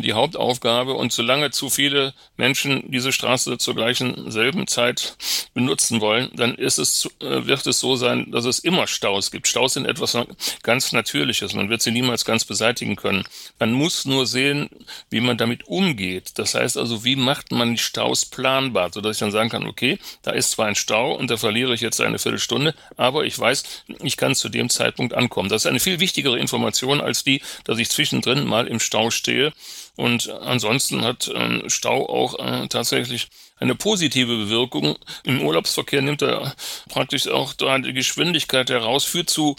die 0.00 0.12
Hauptaufgabe. 0.12 0.94
Und 0.94 1.12
solange 1.12 1.50
zu 1.50 1.70
viele 1.70 2.14
Menschen 2.36 2.90
diese 2.90 3.12
Straße 3.12 3.58
zur 3.58 3.74
gleichen 3.74 4.30
selben 4.30 4.66
Zeit 4.66 5.16
benutzen 5.54 6.00
wollen, 6.00 6.30
dann 6.34 6.54
ist 6.54 6.78
es, 6.78 7.08
äh, 7.20 7.46
wird 7.46 7.66
es 7.66 7.80
so 7.80 7.96
sein, 7.96 8.30
dass 8.30 8.44
es 8.44 8.58
immer 8.58 8.86
Staus 8.86 9.30
gibt. 9.30 9.48
Staus 9.48 9.74
sind 9.74 9.86
etwas 9.86 10.16
ganz 10.62 10.92
Natürliches. 10.92 11.54
Man 11.54 11.70
wird 11.70 11.82
sie 11.82 11.90
niemals 11.90 12.24
ganz 12.24 12.44
beseitigen 12.44 12.96
können. 12.96 13.24
Man 13.58 13.72
muss 13.72 14.04
nur 14.04 14.26
sehen, 14.26 14.68
wie 15.10 15.20
man 15.20 15.38
damit 15.38 15.66
umgeht. 15.66 16.32
Das 16.36 16.54
heißt 16.54 16.76
also, 16.76 17.04
wie 17.04 17.16
macht 17.16 17.52
man 17.52 17.72
die 17.72 17.82
Staus 17.82 18.26
planbar, 18.26 18.90
sodass 18.92 19.16
ich 19.16 19.20
dann 19.20 19.30
sagen 19.30 19.50
kann, 19.50 19.66
okay, 19.66 19.98
da 20.22 20.32
ist 20.32 20.52
zwar 20.52 20.66
ein 20.66 20.74
Stau 20.74 21.14
und 21.14 21.30
da 21.30 21.36
verliere 21.36 21.74
ich 21.74 21.80
jetzt 21.80 22.00
eine 22.00 22.18
Viertelstunde, 22.18 22.74
aber 22.96 23.24
ich 23.24 23.38
weiß, 23.38 23.84
ich 24.02 24.16
kann 24.16 24.34
zu 24.34 24.48
dem 24.48 24.68
Zeitpunkt 24.68 25.14
ankommen. 25.14 25.48
Das 25.48 25.62
ist 25.62 25.66
eine 25.66 25.80
viel 25.80 26.00
wichtigere 26.00 26.38
Information 26.38 27.00
als 27.00 27.24
die, 27.24 27.42
dass 27.64 27.78
ich 27.78 27.88
zwischendrin 27.90 28.46
mal 28.46 28.66
im 28.66 28.80
Stau 28.80 29.10
stehe 29.10 29.52
und 29.96 30.28
ansonsten 30.28 31.02
hat 31.02 31.30
ähm, 31.34 31.64
Stau 31.68 32.08
auch 32.08 32.38
äh, 32.38 32.68
tatsächlich 32.68 33.28
eine 33.58 33.74
positive 33.74 34.36
Bewirkung. 34.36 34.96
Im 35.24 35.42
Urlaubsverkehr 35.42 36.02
nimmt 36.02 36.22
er 36.22 36.54
praktisch 36.88 37.28
auch 37.28 37.52
da 37.54 37.78
die 37.78 37.92
Geschwindigkeit 37.92 38.70
heraus, 38.70 39.04
führt 39.04 39.30
zu 39.30 39.56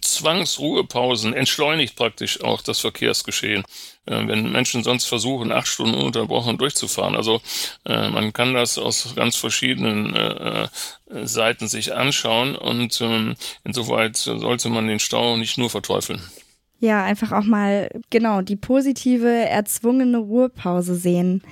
Zwangsruhepausen, 0.00 1.34
entschleunigt 1.34 1.96
praktisch 1.96 2.40
auch 2.42 2.62
das 2.62 2.80
Verkehrsgeschehen, 2.80 3.64
äh, 4.06 4.26
wenn 4.26 4.50
Menschen 4.52 4.84
sonst 4.84 5.06
versuchen, 5.06 5.52
acht 5.52 5.66
Stunden 5.66 5.94
ununterbrochen 5.94 6.56
durchzufahren. 6.56 7.16
Also 7.16 7.40
äh, 7.84 8.08
man 8.08 8.32
kann 8.32 8.54
das 8.54 8.78
aus 8.78 9.14
ganz 9.16 9.36
verschiedenen 9.36 10.14
äh, 10.14 10.64
äh 10.64 10.68
Seiten 11.26 11.68
sich 11.68 11.94
anschauen 11.94 12.54
und 12.54 13.00
ähm, 13.00 13.34
insoweit 13.64 14.16
sollte 14.16 14.68
man 14.68 14.86
den 14.86 14.98
Stau 15.00 15.36
nicht 15.36 15.58
nur 15.58 15.70
verteufeln. 15.70 16.22
Ja, 16.80 17.02
einfach 17.02 17.32
auch 17.32 17.44
mal, 17.44 17.90
genau, 18.10 18.40
die 18.40 18.56
positive, 18.56 19.28
erzwungene 19.28 20.18
Ruhepause 20.18 20.94
sehen. 20.94 21.42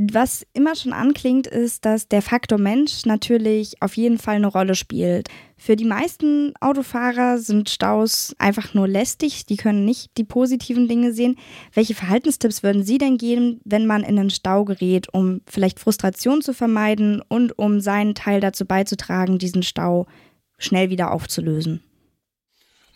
Was 0.00 0.46
immer 0.52 0.76
schon 0.76 0.92
anklingt, 0.92 1.48
ist, 1.48 1.84
dass 1.84 2.06
der 2.06 2.22
Faktor 2.22 2.56
Mensch 2.56 3.04
natürlich 3.04 3.82
auf 3.82 3.96
jeden 3.96 4.18
Fall 4.18 4.36
eine 4.36 4.46
Rolle 4.46 4.76
spielt. 4.76 5.28
Für 5.56 5.74
die 5.74 5.84
meisten 5.84 6.52
Autofahrer 6.60 7.38
sind 7.38 7.68
Staus 7.68 8.32
einfach 8.38 8.74
nur 8.74 8.86
lästig, 8.86 9.46
die 9.46 9.56
können 9.56 9.84
nicht 9.84 10.16
die 10.16 10.22
positiven 10.22 10.86
Dinge 10.86 11.12
sehen. 11.12 11.34
Welche 11.74 11.96
Verhaltenstipps 11.96 12.62
würden 12.62 12.84
Sie 12.84 12.98
denn 12.98 13.18
geben, 13.18 13.60
wenn 13.64 13.86
man 13.86 14.04
in 14.04 14.20
einen 14.20 14.30
Stau 14.30 14.64
gerät, 14.64 15.12
um 15.12 15.40
vielleicht 15.48 15.80
Frustration 15.80 16.42
zu 16.42 16.54
vermeiden 16.54 17.20
und 17.28 17.58
um 17.58 17.80
seinen 17.80 18.14
Teil 18.14 18.40
dazu 18.40 18.66
beizutragen, 18.66 19.38
diesen 19.38 19.64
Stau 19.64 20.06
schnell 20.58 20.90
wieder 20.90 21.10
aufzulösen? 21.10 21.82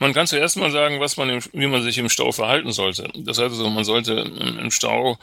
Man 0.03 0.15
kann 0.15 0.27
zuerst 0.27 0.57
mal 0.57 0.73
sagen, 0.73 0.99
was 0.99 1.17
man 1.17 1.31
im, 1.31 1.41
wie 1.53 1.69
man 1.69 1.81
sich 1.85 1.97
im 1.97 2.09
Stau 2.09 2.33
verhalten 2.33 2.73
sollte. 2.73 3.09
Das 3.15 3.39
heißt 3.39 3.51
also, 3.51 3.71
man 3.71 3.85
sollte 3.85 4.15
im 4.15 4.73
Stau 4.73 5.17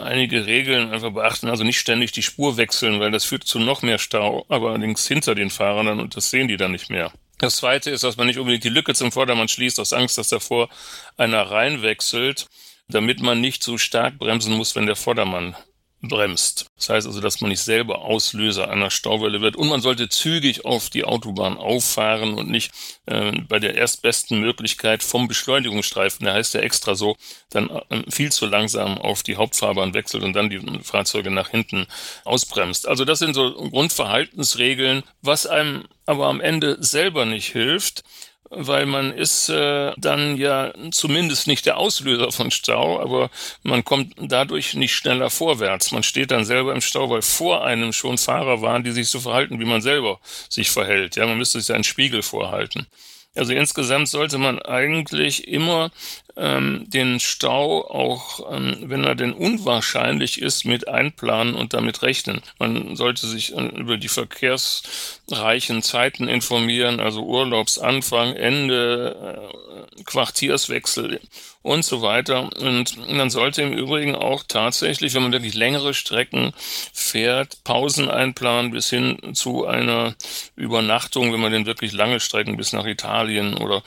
einige 0.00 0.46
Regeln 0.46 0.92
einfach 0.92 1.10
beachten, 1.10 1.48
also 1.48 1.64
nicht 1.64 1.80
ständig 1.80 2.12
die 2.12 2.22
Spur 2.22 2.56
wechseln, 2.56 3.00
weil 3.00 3.10
das 3.10 3.24
führt 3.24 3.42
zu 3.42 3.58
noch 3.58 3.82
mehr 3.82 3.98
Stau, 3.98 4.46
aber 4.48 4.70
allerdings 4.70 5.04
hinter 5.08 5.34
den 5.34 5.50
Fahrern 5.50 5.98
und 5.98 6.16
das 6.16 6.30
sehen 6.30 6.46
die 6.46 6.56
dann 6.56 6.70
nicht 6.70 6.90
mehr. 6.90 7.10
Das 7.38 7.56
zweite 7.56 7.90
ist, 7.90 8.04
dass 8.04 8.18
man 8.18 8.28
nicht 8.28 8.38
unbedingt 8.38 8.62
die 8.62 8.68
Lücke 8.68 8.94
zum 8.94 9.10
Vordermann 9.10 9.48
schließt, 9.48 9.80
aus 9.80 9.92
Angst, 9.92 10.16
dass 10.16 10.28
davor 10.28 10.68
einer 11.16 11.50
reinwechselt, 11.50 12.46
damit 12.86 13.18
man 13.18 13.40
nicht 13.40 13.64
so 13.64 13.78
stark 13.78 14.16
bremsen 14.18 14.54
muss, 14.54 14.76
wenn 14.76 14.86
der 14.86 14.94
Vordermann 14.94 15.56
bremst. 16.02 16.66
Das 16.76 16.88
heißt 16.88 17.06
also, 17.06 17.20
dass 17.20 17.40
man 17.40 17.50
nicht 17.50 17.60
selber 17.60 18.02
Auslöser 18.02 18.70
einer 18.70 18.90
Stauwelle 18.90 19.40
wird 19.40 19.56
und 19.56 19.68
man 19.68 19.82
sollte 19.82 20.08
zügig 20.08 20.64
auf 20.64 20.88
die 20.88 21.04
Autobahn 21.04 21.58
auffahren 21.58 22.34
und 22.34 22.48
nicht 22.48 22.72
äh, 23.06 23.32
bei 23.48 23.58
der 23.58 23.74
erstbesten 23.74 24.40
Möglichkeit 24.40 25.02
vom 25.02 25.28
Beschleunigungsstreifen, 25.28 26.24
der 26.24 26.34
heißt 26.34 26.54
ja 26.54 26.60
extra 26.60 26.94
so, 26.94 27.16
dann 27.50 27.68
äh, 27.68 28.02
viel 28.10 28.32
zu 28.32 28.46
langsam 28.46 28.96
auf 28.96 29.22
die 29.22 29.36
Hauptfahrbahn 29.36 29.92
wechselt 29.92 30.22
und 30.22 30.32
dann 30.32 30.48
die 30.48 30.60
Fahrzeuge 30.82 31.30
nach 31.30 31.50
hinten 31.50 31.86
ausbremst. 32.24 32.88
Also 32.88 33.04
das 33.04 33.18
sind 33.18 33.34
so 33.34 33.52
Grundverhaltensregeln, 33.52 35.02
was 35.20 35.46
einem 35.46 35.84
aber 36.06 36.28
am 36.28 36.40
Ende 36.40 36.78
selber 36.80 37.24
nicht 37.24 37.52
hilft, 37.52 38.02
weil 38.50 38.84
man 38.84 39.12
ist 39.12 39.48
äh, 39.48 39.92
dann 39.96 40.36
ja 40.36 40.72
zumindest 40.90 41.46
nicht 41.46 41.66
der 41.66 41.78
Auslöser 41.78 42.32
von 42.32 42.50
Stau, 42.50 43.00
aber 43.00 43.30
man 43.62 43.84
kommt 43.84 44.14
dadurch 44.18 44.74
nicht 44.74 44.92
schneller 44.92 45.30
vorwärts. 45.30 45.92
Man 45.92 46.02
steht 46.02 46.32
dann 46.32 46.44
selber 46.44 46.74
im 46.74 46.80
Stau, 46.80 47.08
weil 47.08 47.22
vor 47.22 47.64
einem 47.64 47.92
schon 47.92 48.18
Fahrer 48.18 48.60
waren, 48.60 48.82
die 48.82 48.90
sich 48.90 49.08
so 49.08 49.20
verhalten, 49.20 49.60
wie 49.60 49.64
man 49.64 49.80
selber 49.80 50.18
sich 50.48 50.70
verhält. 50.70 51.14
Ja, 51.14 51.26
man 51.26 51.38
müsste 51.38 51.60
sich 51.60 51.74
einen 51.74 51.84
Spiegel 51.84 52.22
vorhalten. 52.22 52.88
Also 53.36 53.52
insgesamt 53.52 54.08
sollte 54.08 54.38
man 54.38 54.60
eigentlich 54.60 55.46
immer 55.46 55.92
ähm, 56.36 56.84
den 56.88 57.20
Stau 57.20 57.84
auch, 57.88 58.52
ähm, 58.52 58.76
wenn 58.84 59.04
er 59.04 59.14
denn 59.14 59.32
unwahrscheinlich 59.32 60.40
ist, 60.40 60.64
mit 60.64 60.88
einplanen 60.88 61.54
und 61.54 61.74
damit 61.74 62.02
rechnen. 62.02 62.42
Man 62.58 62.96
sollte 62.96 63.26
sich 63.26 63.56
äh, 63.56 63.66
über 63.66 63.96
die 63.96 64.08
verkehrsreichen 64.08 65.82
Zeiten 65.82 66.28
informieren, 66.28 67.00
also 67.00 67.24
Urlaubsanfang, 67.24 68.34
Ende, 68.34 69.50
äh, 69.98 70.02
Quartierswechsel 70.04 71.20
und 71.62 71.84
so 71.84 72.00
weiter. 72.00 72.48
Und 72.58 72.96
man 73.12 73.30
sollte 73.30 73.62
im 73.62 73.72
Übrigen 73.72 74.14
auch 74.14 74.44
tatsächlich, 74.46 75.14
wenn 75.14 75.22
man 75.22 75.32
wirklich 75.32 75.54
längere 75.54 75.92
Strecken 75.92 76.52
fährt, 76.56 77.62
Pausen 77.64 78.08
einplanen 78.08 78.70
bis 78.70 78.88
hin 78.88 79.18
zu 79.34 79.66
einer 79.66 80.14
Übernachtung, 80.56 81.32
wenn 81.32 81.40
man 81.40 81.52
denn 81.52 81.66
wirklich 81.66 81.92
lange 81.92 82.20
Strecken 82.20 82.56
bis 82.56 82.72
nach 82.72 82.86
Italien 82.86 83.58
oder 83.58 83.82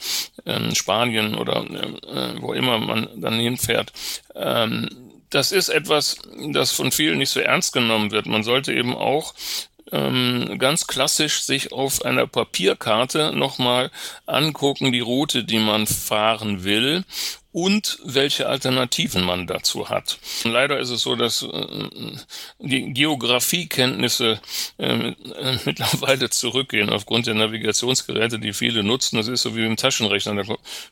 ähm, 0.46 0.74
Spanien 0.74 1.34
oder 1.34 1.64
äh, 1.64 2.33
wo 2.40 2.52
immer 2.52 2.78
man 2.78 3.08
dann 3.16 3.38
hinfährt. 3.38 3.92
Ähm, 4.34 4.88
das 5.30 5.50
ist 5.52 5.68
etwas, 5.68 6.16
das 6.52 6.70
von 6.70 6.92
vielen 6.92 7.18
nicht 7.18 7.30
so 7.30 7.40
ernst 7.40 7.72
genommen 7.72 8.12
wird. 8.12 8.26
Man 8.26 8.44
sollte 8.44 8.72
eben 8.72 8.94
auch 8.94 9.34
ähm, 9.92 10.58
ganz 10.58 10.86
klassisch 10.86 11.42
sich 11.42 11.72
auf 11.72 12.04
einer 12.04 12.26
Papierkarte 12.26 13.32
nochmal 13.34 13.90
angucken, 14.26 14.92
die 14.92 15.00
Route, 15.00 15.44
die 15.44 15.58
man 15.58 15.86
fahren 15.86 16.64
will 16.64 17.04
und 17.54 18.00
welche 18.04 18.48
Alternativen 18.48 19.22
man 19.22 19.46
dazu 19.46 19.88
hat. 19.88 20.18
Leider 20.42 20.80
ist 20.80 20.90
es 20.90 21.02
so, 21.02 21.14
dass 21.14 21.42
äh, 21.42 21.88
die 22.58 22.92
Geografiekenntnisse 22.92 24.40
äh, 24.78 25.10
äh, 25.10 25.58
mittlerweile 25.64 26.30
zurückgehen 26.30 26.90
aufgrund 26.90 27.28
der 27.28 27.34
Navigationsgeräte, 27.34 28.40
die 28.40 28.52
viele 28.52 28.82
nutzen. 28.82 29.18
Das 29.18 29.28
ist 29.28 29.42
so 29.42 29.54
wie 29.54 29.64
im 29.64 29.76
Taschenrechner. 29.76 30.42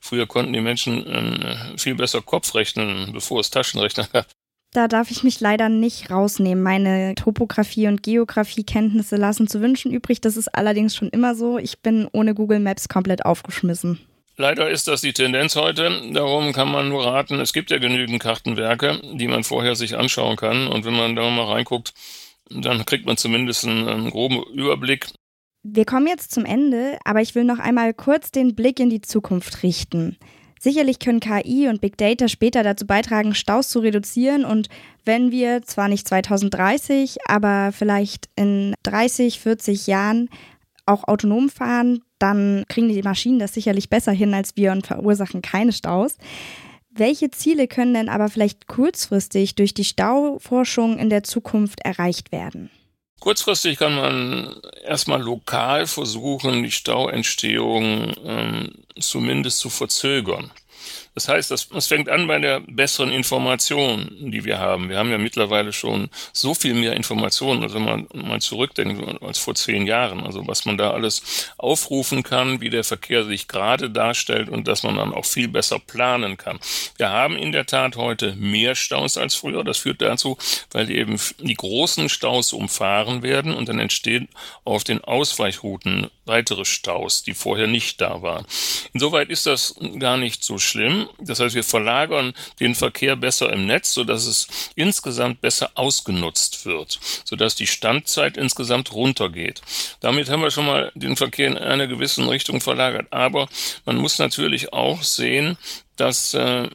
Früher 0.01 0.29
konnten 0.29 0.53
die 0.53 0.61
Menschen 0.61 1.05
äh, 1.05 1.79
viel 1.79 1.97
besser 1.97 2.23
Kopf 2.23 2.55
rechnen, 2.55 3.13
bevor 3.13 3.41
es 3.41 3.51
Taschenrechner 3.51 4.07
gab. 4.13 4.27
Da 4.75 4.88
darf 4.88 5.11
ich 5.11 5.23
mich 5.23 5.41
leider 5.41 5.69
nicht 5.69 6.11
rausnehmen. 6.11 6.62
Meine 6.62 7.14
Topografie- 7.14 7.88
und 7.88 8.02
Geografiekenntnisse 8.02 9.17
lassen 9.17 9.47
zu 9.47 9.61
wünschen 9.61 9.93
übrig. 9.93 10.23
Das 10.23 10.38
ist 10.38 10.49
allerdings 10.49 10.97
schon 10.97 11.11
immer 11.11 11.35
so. 11.35 11.59
Ich 11.59 11.81
bin 11.81 12.09
ohne 12.12 12.35
Google 12.35 12.59
Maps 12.59 12.88
komplett 12.88 13.26
aufgeschmissen. 13.26 14.00
Leider 14.38 14.71
ist 14.71 14.88
das 14.88 15.02
die 15.02 15.12
Tendenz 15.12 15.57
heute. 15.57 16.11
Darum 16.14 16.55
kann 16.55 16.71
man 16.71 16.88
nur 16.88 17.05
raten, 17.05 17.38
es 17.38 17.52
gibt 17.52 17.71
ja 17.71 17.76
genügend 17.76 18.23
Kartenwerke, 18.23 18.99
die 19.12 19.29
man 19.29 19.45
vorher 19.45 19.76
sich 19.76 19.99
anschauen 19.99 20.37
kann. 20.37 20.69
Und 20.69 20.87
wenn 20.87 20.97
man 20.97 21.14
da 21.14 21.29
mal 21.29 21.52
reinguckt, 21.52 21.93
dann 22.49 22.87
kriegt 22.87 23.05
man 23.05 23.19
zumindest 23.19 23.67
einen, 23.67 23.87
einen 23.88 24.11
groben 24.11 24.43
Überblick. 24.55 25.09
Wir 25.62 25.85
kommen 25.85 26.07
jetzt 26.07 26.33
zum 26.33 26.47
Ende, 26.47 26.99
aber 27.05 27.21
ich 27.21 27.35
will 27.35 27.45
noch 27.45 27.59
einmal 27.59 27.93
kurz 27.93 28.31
den 28.31 28.55
Blick 28.55 28.81
in 28.81 28.88
die 28.88 29.02
Zukunft 29.02 29.62
richten. 29.62 30.17
Sicherlich 30.62 31.00
können 31.00 31.19
KI 31.19 31.66
und 31.66 31.81
Big 31.81 31.97
Data 31.97 32.28
später 32.28 32.62
dazu 32.62 32.87
beitragen, 32.87 33.35
Staus 33.35 33.69
zu 33.69 33.81
reduzieren 33.81 34.45
und 34.45 34.69
wenn 35.04 35.33
wir 35.33 35.62
zwar 35.62 35.88
nicht 35.88 36.07
2030, 36.07 37.16
aber 37.26 37.73
vielleicht 37.73 38.28
in 38.37 38.73
30, 38.85 39.40
40 39.40 39.88
Jahren 39.88 40.28
auch 40.87 41.02
autonom 41.09 41.49
fahren, 41.49 42.04
dann 42.21 42.64
kriegen 42.69 42.88
die 42.88 43.02
Maschinen 43.02 43.40
das 43.40 43.54
sicherlich 43.54 43.90
besser 43.90 44.12
hin 44.12 44.35
als 44.35 44.57
wir 44.57 44.71
und 44.71 44.87
verursachen 44.87 45.42
keine 45.42 45.73
Staus. 45.73 46.16
Welche 46.92 47.33
Ziele 47.33 47.66
können 47.66 47.95
denn 47.95 48.09
aber 48.09 48.28
vielleicht 48.28 48.69
kurzfristig 48.69 49.57
durch 49.57 49.75
die 49.75 49.83
Stauforschung 49.83 50.97
in 50.97 51.11
der 51.11 51.25
Zukunft 51.25 51.81
erreicht 51.81 52.31
werden? 52.31 52.71
Kurzfristig 53.23 53.79
kann 53.79 53.95
man 53.95 54.61
erstmal 54.85 55.23
lokal 55.23 55.87
versuchen, 55.87 56.64
die 56.64 56.73
Stauentstehung 56.73 58.12
ähm, 58.25 58.73
zumindest 58.99 59.61
zu 59.61 59.71
verzögern. 59.71 60.50
Das 61.14 61.28
heißt, 61.28 61.50
das, 61.50 61.69
das 61.69 61.87
fängt 61.88 62.09
an 62.09 62.26
bei 62.26 62.38
der 62.38 62.61
besseren 62.61 63.11
Information, 63.11 64.31
die 64.31 64.45
wir 64.45 64.59
haben. 64.59 64.88
Wir 64.88 64.99
haben 64.99 65.11
ja 65.11 65.19
mittlerweile 65.19 65.73
schon 65.73 66.09
so 66.33 66.54
viel 66.54 66.75
mehr 66.75 66.95
Informationen, 66.95 67.62
also 67.62 67.75
wenn 67.75 67.85
man 67.85 68.09
mal 68.14 68.40
zurückdenkt, 68.40 69.23
als 69.23 69.38
vor 69.38 69.54
zehn 69.54 69.87
Jahren. 69.87 70.25
Also 70.25 70.47
was 70.47 70.64
man 70.64 70.78
da 70.78 70.90
alles 70.92 71.50
aufrufen 71.59 72.23
kann, 72.23 72.61
wie 72.61 72.71
der 72.71 72.85
Verkehr 72.85 73.25
sich 73.25 73.47
gerade 73.47 73.90
darstellt 73.90 74.49
und 74.49 74.69
dass 74.69 74.83
man 74.83 74.97
dann 74.97 75.12
auch 75.12 75.26
viel 75.26 75.49
besser 75.49 75.78
planen 75.78 76.37
kann. 76.37 76.59
Wir 76.97 77.11
haben 77.11 77.37
in 77.37 77.52
der 77.52 77.66
Tat 77.66 77.97
heute 77.97 78.35
mehr 78.37 78.75
Staus 78.75 79.19
als 79.19 79.35
früher. 79.35 79.64
Das 79.64 79.78
führt 79.78 80.00
dazu, 80.00 80.38
weil 80.71 80.90
eben 80.90 81.19
die 81.40 81.54
großen 81.54 82.09
Staus 82.09 82.52
umfahren 82.52 83.23
werden 83.23 83.54
und 83.54 83.69
dann 83.69 83.78
entstehen 83.78 84.28
auf 84.64 84.85
den 84.85 85.02
Ausweichrouten 85.02 86.11
weitere 86.25 86.64
Staus, 86.64 87.23
die 87.23 87.35
vorher 87.35 87.66
nicht 87.66 88.00
da 88.00 88.23
waren. 88.23 88.47
Insoweit 88.92 89.28
ist 89.28 89.47
das 89.47 89.75
gar 89.99 90.16
nicht 90.16 90.45
so 90.45 90.59
schlimm. 90.59 91.01
Das 91.18 91.40
heißt, 91.40 91.54
wir 91.54 91.64
verlagern 91.64 92.32
den 92.61 92.75
Verkehr 92.75 93.16
besser 93.16 93.52
im 93.52 93.66
Netz, 93.66 93.94
sodass 93.94 94.26
es 94.26 94.47
insgesamt 94.75 95.40
besser 95.40 95.71
ausgenutzt 95.75 96.66
wird, 96.66 96.99
sodass 97.25 97.54
die 97.54 97.66
Standzeit 97.66 98.37
insgesamt 98.37 98.92
runtergeht. 98.92 99.62
Damit 100.00 100.30
haben 100.30 100.42
wir 100.42 100.50
schon 100.50 100.66
mal 100.66 100.92
den 100.94 101.16
Verkehr 101.16 101.49
in 101.49 101.59
einer 101.59 101.87
gewissen 101.87 102.28
Richtung 102.28 102.61
verlagert. 102.61 103.06
Aber 103.11 103.49
man 103.85 103.97
muss 103.97 104.18
natürlich 104.18 104.73
auch 104.73 105.02
sehen, 105.02 105.56
dass 106.02 106.35
äh, 106.35 106.68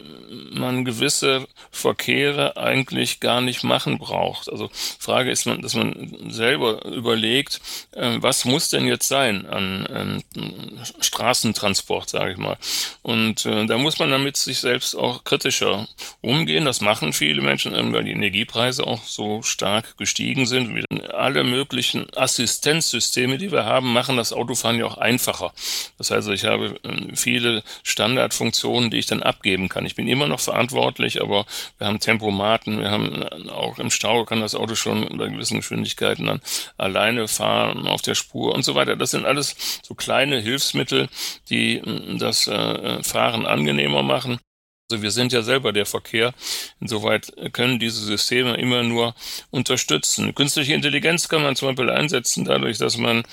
man 0.51 0.85
gewisse 0.85 1.47
Verkehre 1.69 2.55
eigentlich 2.55 3.19
gar 3.19 3.41
nicht 3.41 3.61
machen 3.61 3.97
braucht. 3.97 4.49
Also 4.49 4.69
Frage 4.71 5.31
ist, 5.31 5.45
dass 5.45 5.75
man 5.75 6.15
selber 6.29 6.85
überlegt, 6.85 7.59
äh, 7.91 8.19
was 8.21 8.45
muss 8.45 8.69
denn 8.69 8.87
jetzt 8.87 9.09
sein 9.09 9.45
an 9.45 10.23
ähm, 10.37 10.79
Straßentransport, 11.01 12.09
sage 12.09 12.31
ich 12.31 12.37
mal. 12.37 12.57
Und 13.01 13.45
äh, 13.45 13.65
da 13.65 13.77
muss 13.77 13.99
man 13.99 14.11
damit 14.11 14.37
sich 14.37 14.59
selbst 14.59 14.95
auch 14.95 15.25
kritischer 15.25 15.89
umgehen. 16.21 16.63
Das 16.63 16.79
machen 16.79 17.11
viele 17.11 17.41
Menschen, 17.41 17.73
weil 17.91 18.05
die 18.05 18.11
Energiepreise 18.11 18.87
auch 18.87 19.03
so 19.03 19.41
stark 19.41 19.97
gestiegen 19.97 20.45
sind. 20.45 20.85
Alle 21.13 21.43
möglichen 21.43 22.07
Assistenzsysteme, 22.15 23.37
die 23.37 23.51
wir 23.51 23.65
haben, 23.65 23.91
machen 23.91 24.15
das 24.15 24.31
Autofahren 24.31 24.79
ja 24.79 24.85
auch 24.85 24.97
einfacher. 24.97 25.51
Das 25.97 26.11
heißt, 26.11 26.29
ich 26.29 26.45
habe 26.45 26.79
äh, 26.83 27.13
viele 27.13 27.61
Standardfunktionen, 27.83 28.89
die 28.89 28.99
ich 28.99 29.05
dann 29.05 29.16
abgeben 29.23 29.69
kann. 29.69 29.85
Ich 29.85 29.95
bin 29.95 30.07
immer 30.07 30.27
noch 30.27 30.39
verantwortlich, 30.39 31.21
aber 31.21 31.45
wir 31.77 31.87
haben 31.87 31.99
Tempomaten, 31.99 32.79
wir 32.79 32.91
haben 32.91 33.21
äh, 33.21 33.49
auch 33.49 33.79
im 33.79 33.89
Stau 33.89 34.25
kann 34.25 34.41
das 34.41 34.55
Auto 34.55 34.75
schon 34.75 35.17
bei 35.17 35.27
gewissen 35.27 35.57
Geschwindigkeiten 35.57 36.25
dann 36.25 36.41
alleine 36.77 37.27
fahren 37.27 37.87
auf 37.87 38.01
der 38.01 38.15
Spur 38.15 38.53
und 38.53 38.63
so 38.63 38.75
weiter. 38.75 38.95
Das 38.95 39.11
sind 39.11 39.25
alles 39.25 39.81
so 39.83 39.95
kleine 39.95 40.39
Hilfsmittel, 40.39 41.09
die 41.49 41.81
mm, 41.81 42.17
das 42.19 42.47
äh, 42.47 43.03
Fahren 43.03 43.45
angenehmer 43.45 44.03
machen. 44.03 44.39
Also 44.89 45.03
wir 45.03 45.11
sind 45.11 45.33
ja 45.33 45.41
selber 45.41 45.73
der 45.73 45.85
Verkehr. 45.85 46.33
Insoweit 46.79 47.33
können 47.51 47.77
diese 47.77 47.99
Systeme 48.05 48.55
immer 48.55 48.83
nur 48.83 49.15
unterstützen. 49.51 50.33
Künstliche 50.33 50.73
Intelligenz 50.73 51.27
kann 51.27 51.43
man 51.43 51.57
zum 51.57 51.67
Beispiel 51.67 51.89
einsetzen, 51.89 52.45
dadurch, 52.45 52.77
dass 52.77 52.95
man 52.95 53.23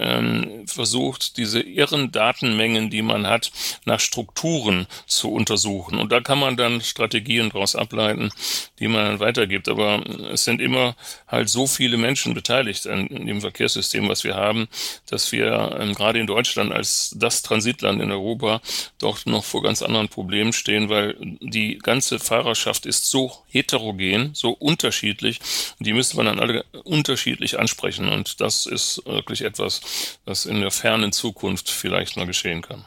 ähm, 0.00 0.66
versucht, 0.66 1.36
diese 1.36 1.60
irren 1.60 2.10
Datenmengen, 2.10 2.90
die 2.90 3.02
man 3.02 3.28
hat, 3.28 3.52
nach 3.84 4.00
Strukturen 4.00 4.88
zu 5.06 5.30
untersuchen. 5.30 6.00
Und 6.00 6.10
da 6.10 6.20
kann 6.20 6.40
man 6.40 6.56
dann 6.56 6.80
Strategien 6.80 7.50
daraus 7.50 7.76
ableiten, 7.76 8.30
die 8.80 8.88
man 8.88 9.04
dann 9.04 9.20
weitergibt. 9.20 9.68
Aber 9.68 10.02
es 10.32 10.42
sind 10.42 10.60
immer 10.60 10.96
halt 11.28 11.48
so 11.48 11.68
viele 11.68 11.96
Menschen 11.96 12.34
beteiligt 12.34 12.88
an 12.88 13.06
dem 13.06 13.40
Verkehrssystem, 13.40 14.08
was 14.08 14.24
wir 14.24 14.34
haben, 14.34 14.66
dass 15.08 15.30
wir 15.30 15.78
ähm, 15.78 15.94
gerade 15.94 16.18
in 16.18 16.26
Deutschland 16.26 16.72
als 16.72 17.14
das 17.16 17.42
Transitland 17.42 18.02
in 18.02 18.10
Europa 18.10 18.60
doch 18.98 19.24
noch 19.26 19.44
vor 19.44 19.62
ganz 19.62 19.80
anderen 19.80 20.08
Problemen 20.08 20.52
stehen, 20.52 20.88
weil 20.88 21.03
weil 21.04 21.36
die 21.40 21.78
ganze 21.78 22.18
Fahrerschaft 22.18 22.86
ist 22.86 23.10
so 23.10 23.32
heterogen, 23.48 24.30
so 24.34 24.50
unterschiedlich. 24.50 25.40
Die 25.78 25.92
müsste 25.92 26.16
man 26.16 26.26
dann 26.26 26.38
alle 26.38 26.64
unterschiedlich 26.84 27.58
ansprechen. 27.58 28.08
Und 28.08 28.40
das 28.40 28.66
ist 28.66 29.02
wirklich 29.04 29.42
etwas, 29.42 30.18
was 30.24 30.46
in 30.46 30.60
der 30.60 30.70
fernen 30.70 31.12
Zukunft 31.12 31.70
vielleicht 31.70 32.16
mal 32.16 32.26
geschehen 32.26 32.62
kann. 32.62 32.84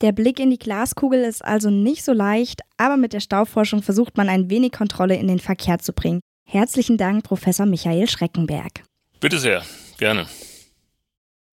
Der 0.00 0.12
Blick 0.12 0.38
in 0.38 0.50
die 0.50 0.58
Glaskugel 0.58 1.24
ist 1.24 1.44
also 1.44 1.70
nicht 1.70 2.04
so 2.04 2.12
leicht, 2.12 2.60
aber 2.76 2.96
mit 2.96 3.12
der 3.12 3.20
Stauforschung 3.20 3.82
versucht 3.82 4.16
man 4.16 4.28
ein 4.28 4.48
wenig 4.48 4.70
Kontrolle 4.72 5.16
in 5.16 5.26
den 5.26 5.40
Verkehr 5.40 5.80
zu 5.80 5.92
bringen. 5.92 6.20
Herzlichen 6.46 6.98
Dank, 6.98 7.24
Professor 7.24 7.66
Michael 7.66 8.08
Schreckenberg. 8.08 8.84
Bitte 9.20 9.38
sehr, 9.38 9.64
gerne. 9.98 10.28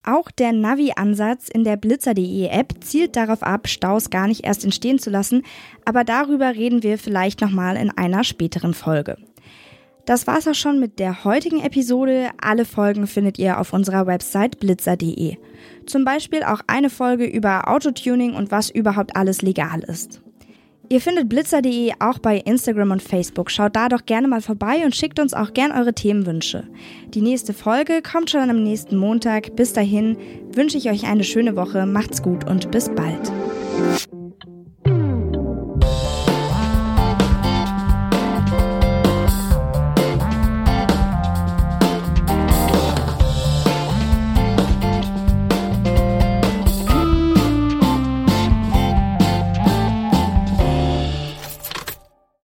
Auch 0.05 0.29
der 0.29 0.53
Navi-Ansatz 0.53 1.49
in 1.49 1.63
der 1.63 1.77
Blitzer.de 1.77 2.47
App 2.47 2.75
zielt 2.81 3.15
darauf 3.15 3.41
ab, 3.41 3.67
Staus 3.67 4.11
gar 4.11 4.27
nicht 4.27 4.45
erst 4.45 4.63
entstehen 4.63 4.99
zu 4.99 5.09
lassen, 5.09 5.41
aber 5.83 6.03
darüber 6.03 6.53
reden 6.53 6.83
wir 6.83 6.99
vielleicht 6.99 7.41
nochmal 7.41 7.75
in 7.75 7.89
einer 7.89 8.23
späteren 8.23 8.75
Folge. 8.75 9.17
Das 10.05 10.27
war's 10.27 10.47
auch 10.47 10.53
schon 10.53 10.79
mit 10.79 10.99
der 10.99 11.23
heutigen 11.23 11.59
Episode. 11.61 12.29
Alle 12.39 12.65
Folgen 12.65 13.07
findet 13.07 13.39
ihr 13.39 13.59
auf 13.59 13.73
unserer 13.73 14.05
Website 14.05 14.59
blitzer.de. 14.59 15.37
Zum 15.87 16.05
Beispiel 16.05 16.43
auch 16.43 16.61
eine 16.67 16.91
Folge 16.91 17.25
über 17.25 17.67
Autotuning 17.67 18.35
und 18.35 18.51
was 18.51 18.69
überhaupt 18.69 19.15
alles 19.15 19.41
legal 19.41 19.79
ist. 19.79 20.21
Ihr 20.89 21.01
findet 21.01 21.29
blitzer.de 21.29 21.93
auch 21.99 22.19
bei 22.19 22.37
Instagram 22.37 22.91
und 22.91 23.01
Facebook. 23.01 23.49
Schaut 23.49 23.75
da 23.75 23.89
doch 23.89 24.05
gerne 24.05 24.27
mal 24.27 24.41
vorbei 24.41 24.85
und 24.85 24.95
schickt 24.95 25.19
uns 25.19 25.33
auch 25.33 25.53
gern 25.53 25.71
eure 25.71 25.93
Themenwünsche. 25.93 26.67
Die 27.13 27.21
nächste 27.21 27.53
Folge 27.53 28.01
kommt 28.01 28.29
schon 28.29 28.49
am 28.49 28.63
nächsten 28.63 28.97
Montag. 28.97 29.55
Bis 29.55 29.73
dahin 29.73 30.17
wünsche 30.53 30.77
ich 30.77 30.89
euch 30.89 31.05
eine 31.05 31.23
schöne 31.23 31.55
Woche, 31.55 31.85
macht's 31.85 32.21
gut 32.21 32.47
und 32.47 32.71
bis 32.71 32.89
bald. 32.89 33.31